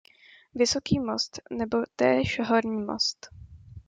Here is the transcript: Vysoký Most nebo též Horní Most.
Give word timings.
Vysoký 0.55 0.99
Most 0.99 1.39
nebo 1.51 1.77
též 1.97 2.39
Horní 2.45 2.81
Most. 2.81 3.27